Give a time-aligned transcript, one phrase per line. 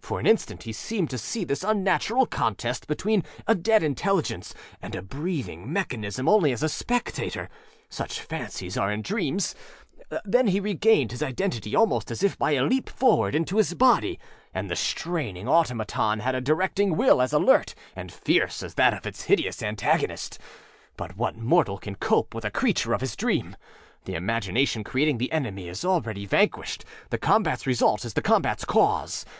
[0.00, 4.94] For an instant he seemed to see this unnatural contest between a dead intelligence and
[4.94, 9.56] a breathing mechanism only as a spectatorâsuch fancies are in dreams;
[10.24, 14.20] then he regained his identity almost as if by a leap forward into his body,
[14.54, 19.04] and the straining automaton had a directing will as alert and fierce as that of
[19.08, 20.38] its hideous antagonist.
[20.96, 23.56] But what mortal can cope with a creature of his dream?
[24.04, 29.26] The imagination creating the enemy is already vanquished; the combatâs result is the combatâs cause.